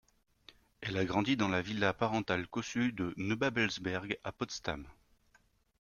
Elle 0.81 0.97
a 0.97 1.05
grandi 1.05 1.37
dans 1.37 1.47
la 1.47 1.61
villa 1.61 1.93
parentale 1.93 2.47
cossue 2.47 2.91
de 2.91 3.13
Neubabelsberg, 3.17 4.17
à 4.23 4.31
Potsdam. 4.31 4.87